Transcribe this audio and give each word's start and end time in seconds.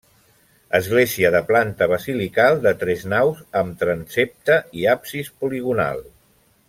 Església 0.77 1.29
de 1.35 1.41
planta 1.49 1.87
basilical 1.91 2.57
de 2.63 2.73
tres 2.85 3.05
naus 3.13 3.43
amb 3.61 3.77
transsepte 3.83 4.57
i 4.81 4.89
absis 4.95 5.31
poligonal. 5.45 6.03